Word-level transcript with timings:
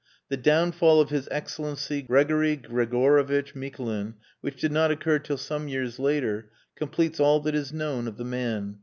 The 0.29 0.37
downfall 0.37 0.99
of 0.99 1.11
His 1.11 1.27
Excellency 1.29 2.01
Gregory 2.01 2.55
Gregorievitch 2.57 3.53
Mikulin 3.53 4.15
(which 4.39 4.59
did 4.59 4.71
not 4.71 4.89
occur 4.89 5.19
till 5.19 5.37
some 5.37 5.67
years 5.67 5.99
later) 5.99 6.49
completes 6.75 7.19
all 7.19 7.39
that 7.41 7.53
is 7.53 7.71
known 7.71 8.07
of 8.07 8.17
the 8.17 8.25
man. 8.25 8.79